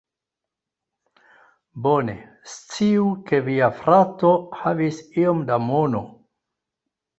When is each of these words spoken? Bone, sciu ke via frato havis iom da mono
Bone, 1.83 2.15
sciu 2.53 3.05
ke 3.29 3.43
via 3.49 3.69
frato 3.83 4.33
havis 4.63 5.01
iom 5.27 5.47
da 5.53 5.63
mono 5.69 6.05